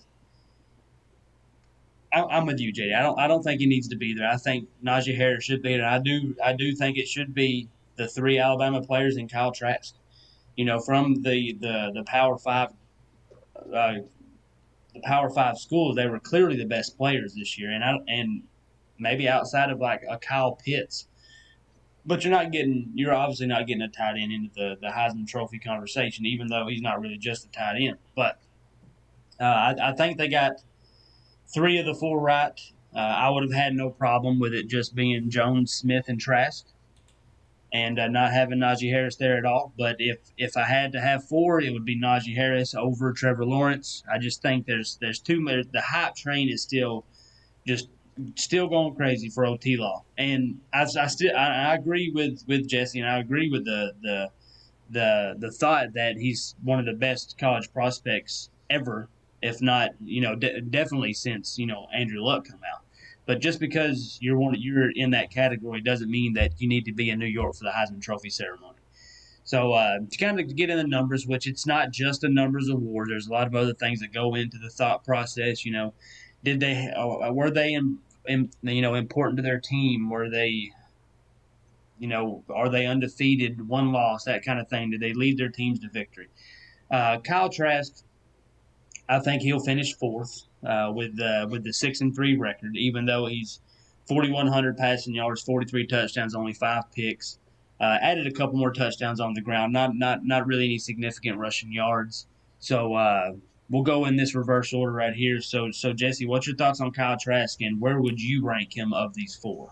[2.14, 2.96] I, I'm with you, JD.
[2.96, 3.20] I don't.
[3.20, 4.30] I don't think he needs to be there.
[4.30, 5.88] I think Najee Harris should be there.
[5.88, 6.36] I do.
[6.44, 9.96] I do think it should be the three Alabama players and Kyle Trask.
[10.56, 12.70] You know, from the the the Power Five,
[13.74, 13.96] uh,
[14.94, 18.44] the Power Five schools, they were clearly the best players this year, and I and
[19.00, 21.08] maybe outside of like a Kyle Pitts.
[22.06, 22.92] But you're not getting.
[22.96, 26.68] You're obviously not getting a tight end into the the Heisman Trophy conversation, even though
[26.68, 27.98] he's not really just a tight end.
[28.16, 28.40] But
[29.40, 30.62] uh, I, I think they got
[31.54, 32.60] three of the four right.
[32.96, 36.66] Uh, I would have had no problem with it just being Jones, Smith, and Trask,
[37.72, 39.74] and uh, not having Najee Harris there at all.
[39.78, 43.46] But if if I had to have four, it would be Najee Harris over Trevor
[43.46, 44.04] Lawrence.
[44.12, 45.66] I just think there's there's too much.
[45.72, 47.06] The hype train is still
[47.66, 47.88] just
[48.36, 52.68] still going crazy for OT Law, and I, I still I, I agree with with
[52.68, 54.30] Jesse, and I agree with the the
[54.90, 59.10] the the thought that he's one of the best college prospects ever
[59.44, 62.82] if not, you know, de- definitely since you know Andrew Luck come out.
[63.26, 66.94] But just because you're one, you're in that category doesn't mean that you need to
[66.94, 68.80] be in New York for the Heisman Trophy ceremony.
[69.46, 72.70] So uh, to kind of get in the numbers, which it's not just a numbers
[72.70, 73.10] award.
[73.10, 75.66] There's a lot of other things that go into the thought process.
[75.66, 75.94] You know,
[76.44, 80.10] did they uh, were they in, in, you know important to their team?
[80.10, 80.72] Were they
[82.00, 84.92] you know are they undefeated, one loss, that kind of thing?
[84.92, 86.28] Did they lead their teams to victory?
[86.92, 88.04] Uh, Kyle Trask
[89.10, 93.06] I think he'll finish fourth uh, with uh, with the six and three record, even
[93.06, 93.60] though he's
[94.08, 97.40] 4,100 passing yards, 43 touchdowns, only five picks.
[97.82, 101.38] Uh, added a couple more touchdowns on the ground, not not not really any significant
[101.38, 102.28] rushing yards.
[102.60, 103.34] So uh,
[103.70, 105.42] we'll go in this reverse order right here.
[105.42, 108.94] So so Jesse, what's your thoughts on Kyle Trask, and where would you rank him
[108.94, 109.70] of these four?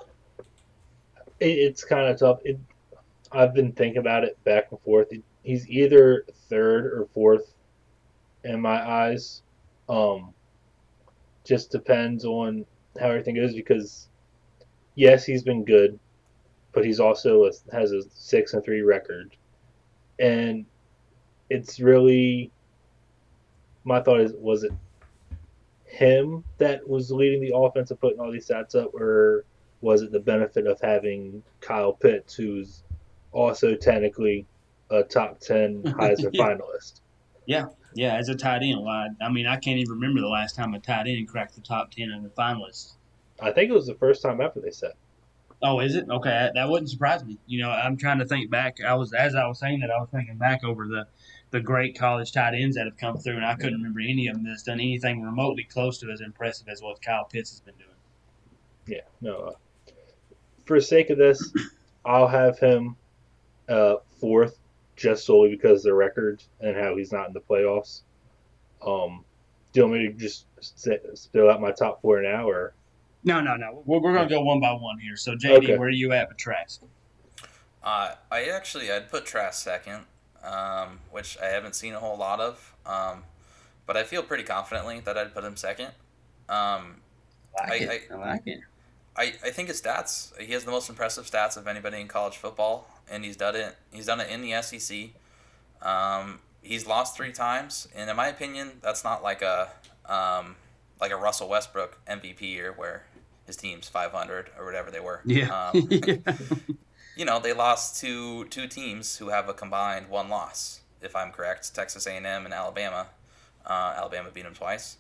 [1.40, 2.40] It's kind of tough.
[2.44, 2.60] It,
[3.32, 5.08] I've been thinking about it back and forth.
[5.44, 7.54] He's either third or fourth
[8.44, 9.42] in my eyes.
[9.90, 10.34] Um,
[11.44, 12.66] just depends on
[13.00, 14.10] how everything goes because
[14.96, 16.00] yes, he's been good,
[16.74, 19.36] but he's also a, has a six and three record,
[20.20, 20.66] and
[21.50, 22.52] it's really
[23.84, 24.72] my thought is was it
[25.86, 29.46] him that was leading the offense and putting all these stats up, or
[29.82, 32.84] was it the benefit of having Kyle Pitts, who's
[33.32, 34.46] also technically
[34.90, 36.44] a top 10 Heisman Yeah.
[36.48, 37.02] finalist?
[37.46, 37.66] Yeah,
[37.96, 40.56] yeah, as a tight end, well, I, I mean, I can't even remember the last
[40.56, 42.94] time a tight end cracked the top ten in the finalists.
[43.42, 44.94] I think it was the first time ever they said.
[45.64, 46.08] Oh, is it?
[46.10, 47.38] Okay, that wouldn't surprise me.
[47.48, 48.78] You know, I'm trying to think back.
[48.88, 51.08] I was as I was saying that, I was thinking back over the
[51.52, 54.36] the great college tight ends that have come through, and I couldn't remember any of
[54.36, 57.76] them that's done anything remotely close to as impressive as what Kyle Pitts has been
[57.76, 57.90] doing.
[58.88, 59.36] Yeah, no.
[59.38, 59.52] Uh,
[60.66, 61.54] for the sake of this,
[62.06, 62.96] I'll have him
[63.68, 64.58] uh, fourth,
[64.96, 68.02] just solely because of the record and how he's not in the playoffs.
[68.86, 69.26] Um,
[69.74, 72.74] do you want me to just say, spill out my top four now, or
[73.24, 73.84] No, no, no.
[73.86, 75.16] We're, we're going to go one by one here.
[75.18, 75.78] So, JD, Okay.
[75.78, 76.82] where are you at with Trask?
[77.84, 80.06] Uh, I actually I'd put Trask second,
[80.44, 83.24] um, which I haven't seen a whole lot of, um,
[83.86, 85.90] but I feel pretty confidently that I'd put him second.
[86.50, 86.98] Um,
[87.60, 88.02] I like I- it.
[88.12, 88.60] I, like it.
[89.18, 90.38] I, I think his stats.
[90.40, 93.76] He has the most impressive stats of anybody in college football, and he's done it.
[93.92, 95.10] He's done it in the SEC.
[95.82, 99.70] Um, he's lost three times, and in my opinion, that's not like a
[100.06, 100.56] um,
[101.02, 103.04] like a Russell Westbrook MVP year where
[103.46, 105.22] his team's 500 or whatever they were.
[105.26, 105.72] Yeah.
[105.74, 105.90] Um,
[107.16, 111.32] you know, they lost to two teams who have a combined one loss, if I'm
[111.32, 111.74] correct.
[111.76, 113.08] Texas A&M and Alabama.
[113.66, 114.98] Uh, Alabama beat them twice.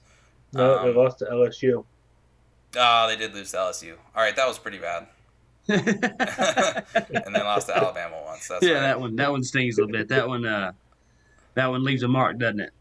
[0.54, 0.80] no?
[0.80, 1.86] they Um, lost to LSU.
[2.76, 3.98] Ah, they did lose to LSU.
[4.16, 5.08] All right, that was pretty bad.
[5.68, 8.48] and then lost to Alabama once.
[8.48, 8.82] That's yeah, right.
[8.82, 10.10] that one that one stings a little bit.
[10.10, 10.74] That one uh
[11.56, 12.74] that one leaves a mark, doesn't it?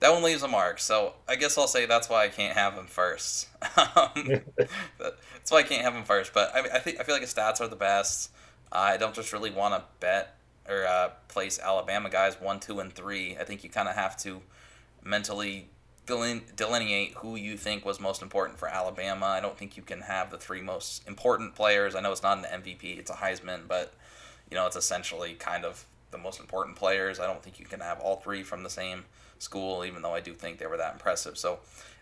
[0.00, 0.78] That one leaves a mark.
[0.80, 3.48] So I guess I'll say that's why I can't have him first.
[3.76, 4.42] um,
[4.98, 6.32] that's why I can't have him first.
[6.34, 8.30] But I, mean, I think I feel like his stats are the best.
[8.72, 10.36] I don't just really want to bet
[10.68, 13.36] or uh, place Alabama guys one, two, and three.
[13.38, 14.40] I think you kind of have to
[15.02, 15.68] mentally
[16.06, 19.26] deline- delineate who you think was most important for Alabama.
[19.26, 21.94] I don't think you can have the three most important players.
[21.94, 23.94] I know it's not an MVP; it's a Heisman, but
[24.50, 27.20] you know it's essentially kind of the most important players.
[27.20, 29.04] I don't think you can have all three from the same
[29.38, 31.36] school, even though I do think they were that impressive.
[31.36, 31.58] So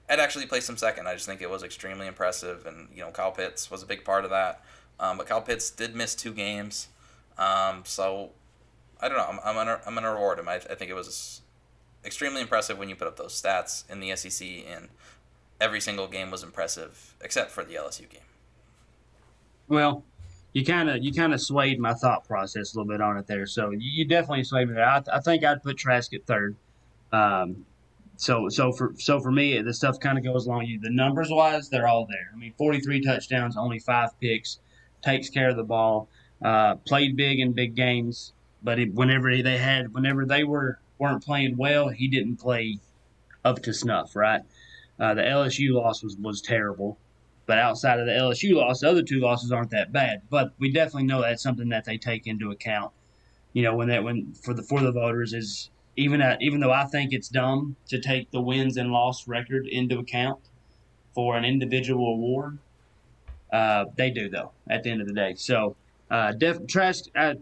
[0.09, 1.09] I'd actually place him second.
[1.09, 4.05] I just think it was extremely impressive, and you know Kyle Pitts was a big
[4.05, 4.63] part of that.
[5.03, 6.87] Um, but Kyle Pitts did miss two games,
[7.37, 8.31] um, so
[9.01, 9.27] I don't know.
[9.29, 10.49] I'm, I'm gonna I'm gonna reward him.
[10.49, 11.43] I, I think it was
[12.05, 14.89] extremely impressive when you put up those stats in the SEC, and
[15.61, 18.21] every single game was impressive except for the LSU game.
[19.67, 20.05] Well,
[20.53, 23.27] you kind of you kind of swayed my thought process a little bit on it
[23.27, 23.47] there.
[23.47, 24.89] So you, you definitely swayed me there.
[24.89, 26.55] I, I think I'd put Trask at third.
[27.11, 27.67] Um,
[28.17, 30.67] so so for so for me, the stuff kind of goes along.
[30.67, 32.31] You the numbers wise, they're all there.
[32.33, 34.61] I mean, forty three touchdowns, only five picks,
[35.03, 36.09] takes care of the ball,
[36.45, 38.33] uh, played big in big games.
[38.63, 42.79] But it, whenever they had, whenever they were weren't playing well, he didn't play
[43.45, 44.15] up to snuff.
[44.15, 44.43] Right.
[45.01, 46.99] Uh, the LSU loss was was terrible.
[47.45, 50.23] But outside of the LSU loss, the other two losses aren't that bad.
[50.31, 52.93] But we definitely know that's something that they take into account.
[53.53, 56.73] You know, when that when for the for the voters is even at, even though
[56.73, 60.41] I think it's dumb to take the wins and loss record into account
[61.15, 62.59] for an individual award,
[63.53, 65.35] uh, they do though at the end of the day.
[65.37, 65.77] So,
[66.11, 67.35] uh, def, Trask, uh,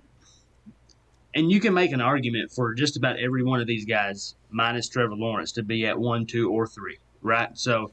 [1.35, 4.89] and you can make an argument for just about every one of these guys, minus
[4.89, 7.57] Trevor Lawrence, to be at one, two, or three, right?
[7.57, 7.93] So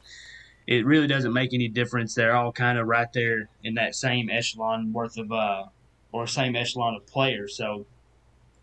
[0.65, 2.15] it really doesn't make any difference.
[2.15, 5.65] They're all kind of right there in that same echelon worth of, uh,
[6.12, 7.56] or same echelon of players.
[7.56, 7.86] So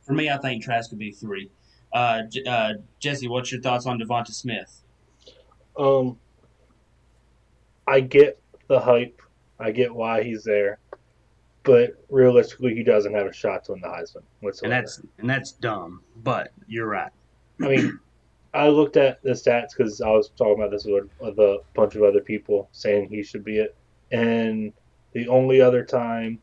[0.03, 1.51] for me, I think Trask could be three.
[1.93, 4.83] Uh, uh, Jesse, what's your thoughts on Devonta Smith?
[5.77, 6.19] Um,
[7.87, 9.23] I get the hype.
[9.59, 10.79] I get why he's there,
[11.63, 14.73] but realistically, he doesn't have a shot to win the Heisman whatsoever.
[14.75, 17.13] And that's and that's dumb, but you're right.
[17.61, 17.99] I mean,
[18.55, 21.97] I looked at the stats because I was talking about this with, with a bunch
[21.97, 23.75] of other people saying he should be it.
[24.13, 24.73] And
[25.13, 26.39] the only other time,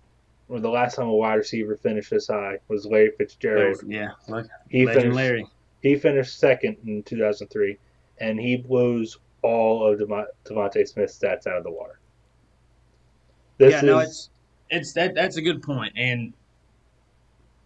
[0.50, 3.78] or the last time a wide receiver finished this high was Larry Fitzgerald.
[3.88, 5.48] Yeah, look, He finished, Larry.
[5.82, 7.78] he finished second in 2003,
[8.18, 12.00] and he blows all of Devon- Devonta Smith's stats out of the water.
[13.62, 14.30] This yeah, no, is- it's
[14.72, 16.34] it's that that's a good point, and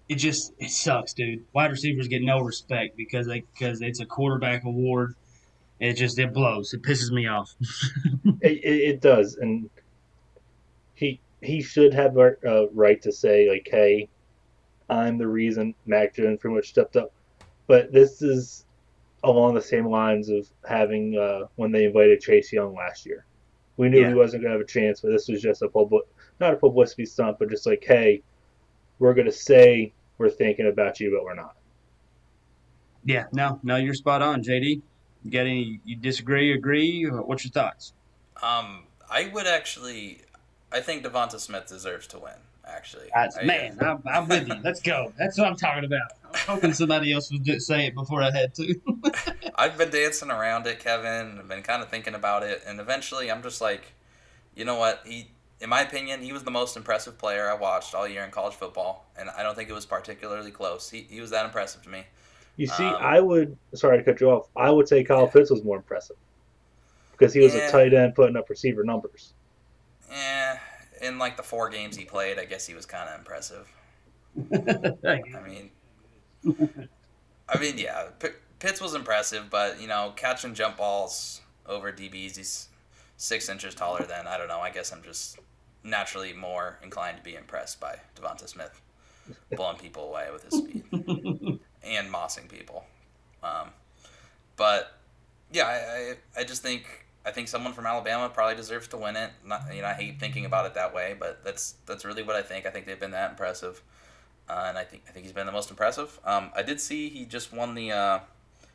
[0.10, 1.46] it just it sucks, dude.
[1.54, 5.16] Wide receivers get no respect because they because it's a quarterback award.
[5.80, 6.74] It just it blows.
[6.74, 7.54] It pisses me off.
[8.42, 9.70] It, it, it does, and
[10.94, 14.10] he he should have a uh, right to say like, "Hey,
[14.90, 17.14] I'm the reason Mac Jones pretty much stepped up."
[17.68, 18.66] But this is
[19.24, 23.26] along the same lines of having uh, when they invited Chase Young last year.
[23.78, 24.10] We knew Yeah.
[24.10, 26.04] he wasn't going to have a chance, but this was just a public,
[26.40, 28.22] not a publicity stunt, but just like, "Hey,
[29.00, 31.56] we're going to say we're thinking about you, but we're not."
[33.04, 34.82] Yeah, no, no, you're spot on, JD.
[35.24, 35.80] You got any?
[35.86, 36.54] You disagree?
[36.54, 37.04] Agree?
[37.06, 37.94] What's your thoughts?
[38.42, 40.22] Um, I would actually,
[40.72, 42.34] I think Devonta Smith deserves to win.
[42.68, 44.56] Actually, That's, I- man, I'm, I'm with you.
[44.64, 45.14] Let's go.
[45.18, 46.12] That's what I'm talking about.
[46.24, 48.76] I was hoping somebody else would say it before I had to.
[49.56, 51.38] I've been dancing around it, Kevin.
[51.40, 53.94] I've been kind of thinking about it, and eventually, I'm just like,
[54.56, 55.02] you know what?
[55.06, 55.30] He,
[55.62, 58.56] in my opinion, he was the most impressive player I watched all year in college
[58.56, 60.90] football, and I don't think it was particularly close.
[60.90, 62.04] He, he was that impressive to me.
[62.58, 63.56] You see, Um, I would.
[63.74, 64.48] Sorry to cut you off.
[64.56, 66.16] I would say Kyle Pitts was more impressive
[67.12, 67.68] because he was Yeah.
[67.68, 69.34] a tight end putting up receiver numbers.
[70.12, 70.56] Eh,
[71.02, 73.72] in like the four games he played, I guess he was kind of impressive.
[74.54, 75.72] I mean,
[77.50, 78.30] I mean, yeah, P-
[78.60, 82.68] Pitts was impressive, but you know, catching jump balls over DBs, he's
[83.18, 84.60] six inches taller than I don't know.
[84.60, 85.40] I guess I'm just
[85.84, 88.82] naturally more inclined to be impressed by Devonta Smith
[89.56, 90.84] blowing people away with his speed
[91.84, 92.86] and mossing people.
[93.44, 93.70] Um,
[94.56, 94.98] but
[95.52, 99.16] yeah, I, I, I just think I think someone from Alabama probably deserves to win
[99.16, 99.32] it.
[99.44, 102.36] Not, you know, I hate thinking about it that way, but that's that's really what
[102.36, 102.66] I think.
[102.66, 103.82] I think they've been that impressive,
[104.48, 106.20] uh, and I think I think he's been the most impressive.
[106.24, 107.92] Um, I did see he just won the.
[107.92, 108.20] Uh,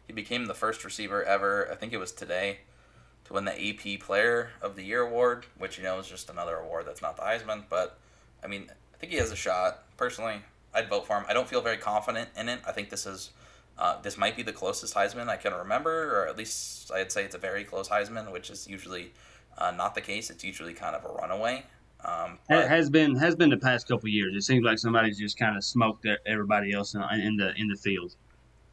[0.06, 1.68] he became the first receiver ever.
[1.70, 2.58] I think it was today,
[3.26, 6.56] to win the AP Player of the Year award, which you know is just another
[6.56, 7.62] award that's not the Heisman.
[7.70, 7.96] But
[8.42, 9.84] I mean, I think he has a shot.
[9.96, 10.38] Personally,
[10.74, 11.24] I'd vote for him.
[11.28, 12.60] I don't feel very confident in it.
[12.66, 13.30] I think this is.
[13.80, 17.24] Uh, this might be the closest Heisman I can remember, or at least I'd say
[17.24, 19.12] it's a very close Heisman, which is usually
[19.56, 20.28] uh, not the case.
[20.28, 21.64] It's usually kind of a runaway.
[22.04, 24.34] Um, but- has been has been the past couple of years.
[24.34, 27.76] It seems like somebody's just kind of smoked everybody else in, in the in the
[27.76, 28.14] field.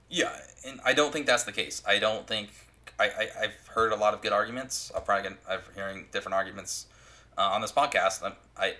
[0.10, 0.32] Yeah,
[0.66, 1.82] and I don't think that's the case.
[1.88, 2.50] I don't think
[3.00, 4.92] I, I I've heard a lot of good arguments.
[4.96, 6.88] I'm probably gonna, I'm hearing different arguments
[7.38, 8.24] uh, on this podcast.
[8.24, 8.76] and I,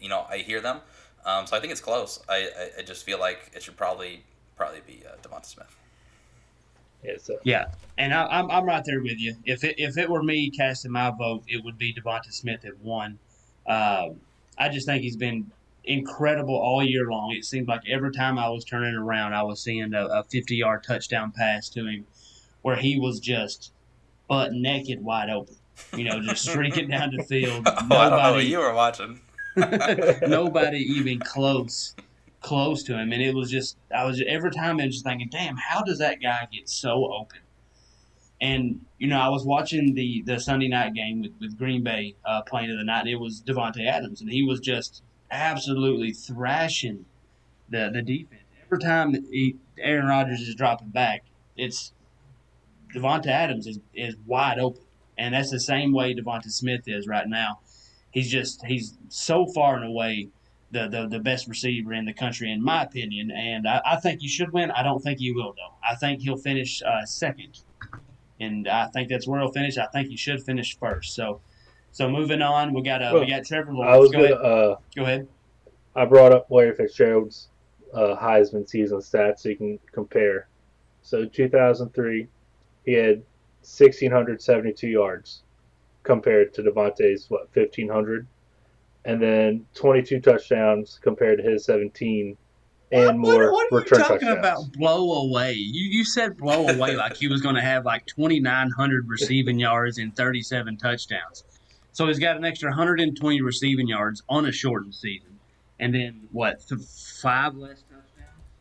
[0.00, 0.80] you know, I hear them.
[1.24, 2.20] Um, so I think it's close.
[2.28, 4.22] I, I, I just feel like it should probably
[4.58, 5.74] probably be uh, Devonta Smith.
[7.02, 7.66] Yeah, so Yeah,
[7.96, 9.36] and I, I'm I'm right there with you.
[9.44, 12.78] If it if it were me casting my vote, it would be Devonta Smith at
[12.80, 13.18] one.
[13.66, 14.16] Um,
[14.58, 15.50] I just think he's been
[15.84, 17.32] incredible all year long.
[17.32, 20.56] It seemed like every time I was turning around, I was seeing a, a 50
[20.56, 22.04] yard touchdown pass to him,
[22.62, 23.72] where he was just
[24.28, 25.54] butt naked, wide open.
[25.96, 27.62] You know, just streaking down the field.
[27.66, 29.20] oh, I don't know what Nobody, you were watching.
[30.28, 31.94] nobody even close
[32.40, 35.28] close to him and it was just i was every time i was just thinking
[35.30, 37.40] damn how does that guy get so open?
[38.40, 42.14] And you know i was watching the the sunday night game with, with green bay
[42.24, 47.04] uh, playing of the night it was Davante Adams and he was just absolutely thrashing
[47.68, 48.42] the the defense.
[48.64, 51.24] Every time he, aaron rodgers is dropping back
[51.56, 51.92] it's
[52.94, 54.82] Davante Adams is, is wide open
[55.18, 57.58] and that's the same way Devonta Smith is right now.
[58.10, 60.28] He's just he's so far and away
[60.70, 63.30] the, the, the best receiver in the country in my opinion.
[63.30, 64.70] And I, I think he should win.
[64.70, 65.74] I don't think he will though.
[65.88, 67.60] I think he'll finish uh, second.
[68.40, 69.78] And i think that's where he'll finish.
[69.78, 71.14] I think he should finish first.
[71.14, 71.40] So
[71.90, 74.34] so moving on we got uh, we got trevor I lawrence was go gonna.
[74.34, 75.28] ahead Uh, go ahead.
[75.96, 77.48] I brought up Larry Fitzgerald's
[77.92, 80.48] uh, Heisman season stats so you can compare.
[81.02, 82.28] So 2003,
[82.84, 83.22] he had
[83.62, 85.42] 1,672 yards
[86.02, 88.26] compared to Devonta's what 1,500,
[89.04, 92.36] and then 22 touchdowns compared to his 17,
[92.90, 94.38] and what, more what are you talking touchdowns.
[94.38, 94.72] about?
[94.72, 95.52] Blow away.
[95.52, 99.98] You, you said blow away like he was going to have like 2900 receiving yards
[99.98, 101.44] and 37 touchdowns.
[101.92, 105.38] So he's got an extra 120 receiving yards on a shortened season
[105.80, 106.80] and then what th-
[107.22, 108.04] five less touchdowns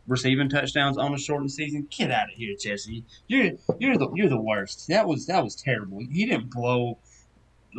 [0.07, 1.87] receiving touchdowns on a shortened season?
[1.89, 3.03] Get out of here jesse.
[3.27, 4.87] You're you're the you're the worst.
[4.87, 5.99] That was that was terrible.
[5.99, 6.97] He didn't blow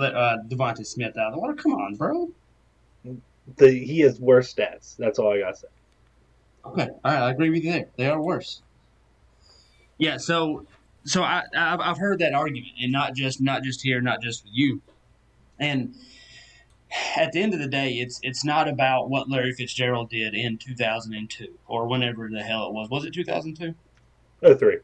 [0.00, 1.54] uh, Devonta Smith out of the water.
[1.54, 2.30] Come on, bro.
[3.56, 4.96] The, he has worse stats.
[4.96, 5.68] That's all I got to say.
[6.66, 7.88] Okay, all right, I agree with you there.
[7.96, 8.62] They are worse.
[9.96, 10.66] Yeah, so
[11.04, 14.44] so I I've, I've heard that argument, and not just not just here, not just
[14.44, 14.82] with you,
[15.58, 15.94] and
[17.16, 20.58] at the end of the day, it's it's not about what Larry Fitzgerald did in
[20.58, 22.88] 2002 or whenever the hell it was.
[22.90, 23.74] Was it 2002?
[24.42, 24.78] Oh, three.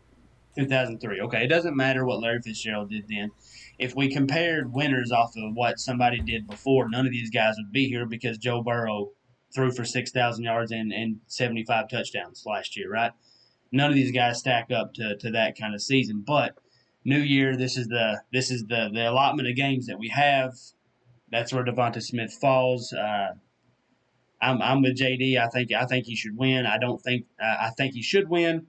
[0.56, 1.20] 2003.
[1.22, 3.30] Okay, it doesn't matter what Larry Fitzgerald did then.
[3.78, 7.72] If we compared winners off of what somebody did before, none of these guys would
[7.72, 9.10] be here because Joe Burrow
[9.54, 13.12] threw for 6,000 yards and, and 75 touchdowns last year, right?
[13.72, 16.22] None of these guys stack up to, to that kind of season.
[16.26, 16.56] But
[17.04, 20.54] New Year, this is the this is the, the allotment of games that we have.
[21.30, 22.92] That's where Devonta Smith falls.
[22.92, 23.34] Uh,
[24.40, 25.38] I'm, I'm with JD.
[25.38, 26.66] I think I think he should win.
[26.66, 28.66] I don't think uh, I think he should win.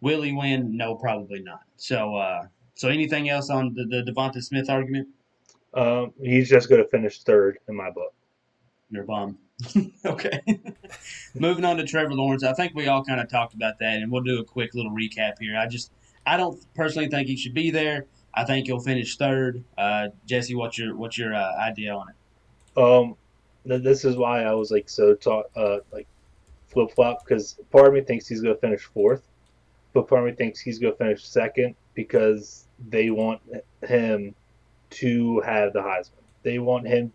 [0.00, 0.76] Will he win?
[0.76, 1.60] No, probably not.
[1.76, 2.46] So, uh,
[2.80, 5.06] so anything else on the, the Devonta Smith argument?
[5.74, 8.14] Um, he's just going to finish third in my book.
[8.88, 9.36] You're a bum.
[10.06, 10.40] okay.
[11.38, 14.10] Moving on to Trevor Lawrence, I think we all kind of talked about that, and
[14.10, 15.58] we'll do a quick little recap here.
[15.58, 15.92] I just,
[16.26, 18.06] I don't personally think he should be there.
[18.32, 19.62] I think he'll finish third.
[19.76, 22.80] Uh, Jesse, what's your what's your uh, idea on it?
[22.80, 23.14] Um,
[23.68, 26.06] th- this is why I was like so ta- uh like
[26.68, 29.28] flip flop because part of me thinks he's gonna finish fourth,
[29.92, 33.40] but part of me thinks he's gonna finish second because they want
[33.82, 34.34] him
[34.90, 36.22] to have the Heisman.
[36.42, 37.12] They want him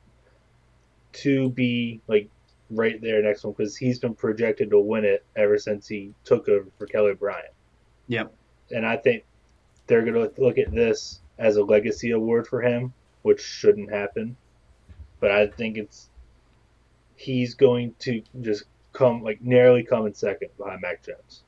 [1.13, 2.29] to be like
[2.69, 6.47] right there next one because he's been projected to win it ever since he took
[6.49, 7.53] over for Kelly Bryant.
[8.07, 8.33] Yep.
[8.71, 9.23] And I think
[9.87, 14.35] they're gonna look at this as a legacy award for him, which shouldn't happen.
[15.19, 16.09] But I think it's
[17.15, 21.43] he's going to just come like narrowly come in second behind Mac Jones.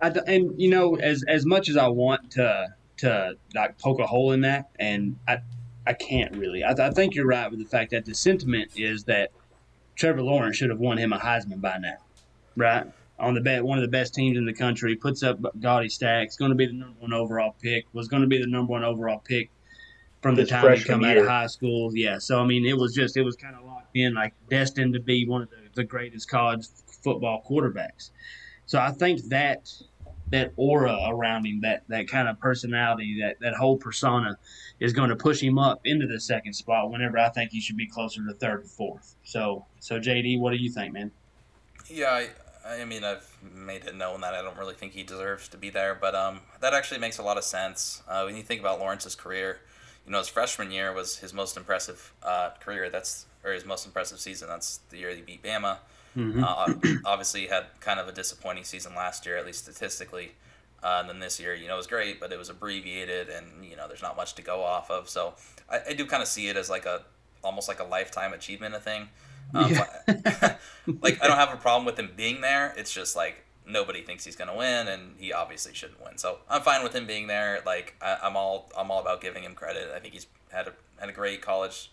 [0.00, 4.00] I d and you know, as as much as I want to to like poke
[4.00, 5.38] a hole in that, and I
[5.86, 6.62] I can't really.
[6.64, 9.30] I, I think you're right with the fact that the sentiment is that
[9.96, 11.96] Trevor Lawrence should have won him a Heisman by now,
[12.56, 12.86] right?
[13.18, 16.36] On the bet, one of the best teams in the country, puts up gaudy stacks,
[16.36, 18.82] going to be the number one overall pick, was going to be the number one
[18.82, 19.50] overall pick
[20.22, 21.94] from the time he come out of high school.
[21.94, 24.94] Yeah, so I mean, it was just it was kind of locked in, like destined
[24.94, 26.66] to be one of the, the greatest college
[27.02, 28.10] football quarterbacks.
[28.66, 29.70] So I think that
[30.32, 34.36] that aura around him, that that kind of personality, that that whole persona,
[34.80, 36.90] is going to push him up into the second spot.
[36.90, 39.14] Whenever I think he should be closer to third or fourth.
[39.24, 41.10] So so JD, what do you think, man?
[41.88, 42.26] Yeah,
[42.66, 45.56] I, I mean, I've made it known that I don't really think he deserves to
[45.56, 48.60] be there, but um, that actually makes a lot of sense uh, when you think
[48.60, 49.60] about Lawrence's career.
[50.06, 52.88] You know, his freshman year was his most impressive uh, career.
[52.90, 54.48] That's or his most impressive season.
[54.48, 55.78] That's the year he beat Bama.
[56.44, 60.32] Uh, obviously, he had kind of a disappointing season last year, at least statistically.
[60.82, 63.64] Uh, and then this year, you know, it was great, but it was abbreviated, and
[63.64, 65.08] you know, there's not much to go off of.
[65.08, 65.34] So
[65.70, 67.02] I, I do kind of see it as like a
[67.44, 69.08] almost like a lifetime achievement thing.
[69.54, 70.60] Um, but-
[71.00, 72.74] like I don't have a problem with him being there.
[72.76, 76.18] It's just like nobody thinks he's gonna win, and he obviously shouldn't win.
[76.18, 77.60] So I'm fine with him being there.
[77.64, 79.92] Like I, I'm all I'm all about giving him credit.
[79.94, 81.90] I think he's had a had a great college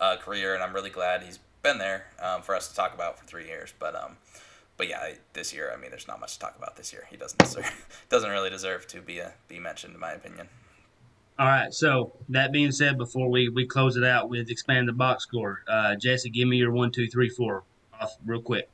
[0.00, 3.18] uh, career, and I'm really glad he's been there um, for us to talk about
[3.18, 3.72] for three years.
[3.78, 4.16] But um,
[4.76, 7.06] but yeah, this year, I mean, there's not much to talk about this year.
[7.10, 10.48] He doesn't deserve doesn't really deserve to be a, be mentioned, in my opinion.
[11.38, 11.72] All right.
[11.72, 15.62] So that being said, before we, we close it out with expand the box score,
[15.66, 17.64] uh, Jesse, give me your one, two, three, four,
[17.98, 18.68] off real quick.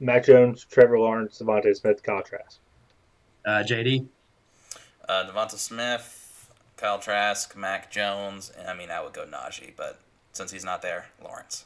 [0.00, 2.58] Mac Jones, Trevor Lawrence, Devonta Smith, Kyle Trask.
[3.46, 4.06] Uh, JD.
[5.08, 10.00] Uh, Devonta Smith, Kyle Trask, Mac Jones, and I mean, I would go Najee, but
[10.36, 11.64] since he's not there, Lawrence.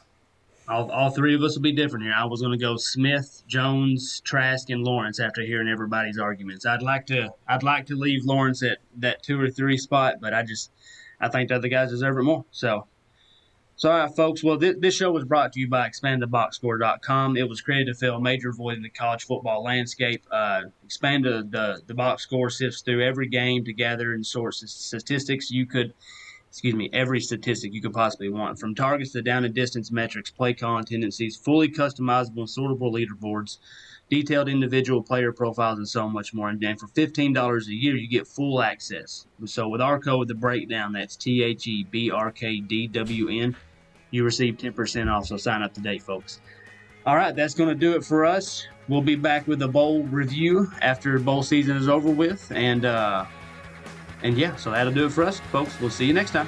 [0.67, 2.13] All, all three of us will be different here.
[2.15, 6.65] I was going to go Smith, Jones, Trask, and Lawrence after hearing everybody's arguments.
[6.65, 10.33] I'd like to I'd like to leave Lawrence at that two or three spot, but
[10.33, 10.71] I just
[11.19, 12.45] I think the other guys deserve it more.
[12.51, 12.87] So,
[13.75, 14.43] so all right, folks.
[14.43, 17.35] Well, this, this show was brought to you by ExpandTheBoxScore.com.
[17.35, 20.23] It was created to fill a major void in the college football landscape.
[20.31, 24.55] Uh, Expand the, the the box score sifts through every game to gather and sort
[24.55, 25.93] statistics you could
[26.51, 30.29] excuse me, every statistic you could possibly want, from targets to down and distance metrics,
[30.29, 33.59] play call tendencies, fully customizable and sortable leaderboards,
[34.09, 36.49] detailed individual player profiles, and so much more.
[36.49, 39.27] And for fifteen dollars a year, you get full access.
[39.45, 43.29] So with our code, the breakdown, that's T H E B R K D W
[43.29, 43.55] N,
[44.09, 45.27] you receive ten percent off.
[45.27, 46.41] So sign up today, folks.
[47.05, 48.67] All right, that's going to do it for us.
[48.89, 53.25] We'll be back with a bowl review after bowl season is over with, and uh,
[54.23, 55.79] and yeah, so that'll do it for us, folks.
[55.79, 56.47] We'll see you next time.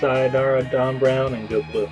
[0.00, 1.88] Sayonara, Don Brown, and go blue.